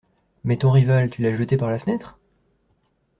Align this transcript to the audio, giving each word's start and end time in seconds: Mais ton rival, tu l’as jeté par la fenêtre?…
Mais 0.45 0.57
ton 0.57 0.71
rival, 0.71 1.11
tu 1.11 1.21
l’as 1.21 1.35
jeté 1.35 1.57
par 1.57 1.69
la 1.69 1.77
fenêtre?… 1.77 2.17